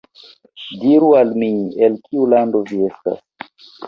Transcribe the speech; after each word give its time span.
Diru 0.83 1.09
al 1.17 1.33
mi, 1.41 1.49
el 1.87 1.97
kiu 2.07 2.25
lando 2.31 2.63
vi 2.71 2.81
estas. 2.87 3.53